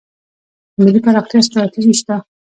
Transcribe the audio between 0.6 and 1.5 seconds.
د ملي پراختیا